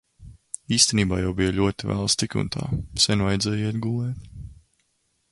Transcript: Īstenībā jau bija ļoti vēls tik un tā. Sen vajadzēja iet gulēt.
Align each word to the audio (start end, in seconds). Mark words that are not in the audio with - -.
Īstenībā 0.75 1.17
jau 1.23 1.33
bija 1.41 1.51
ļoti 1.57 1.89
vēls 1.91 2.15
tik 2.21 2.37
un 2.43 2.49
tā. 2.55 2.69
Sen 3.03 3.21
vajadzēja 3.27 3.69
iet 3.73 3.79
gulēt. 3.87 4.25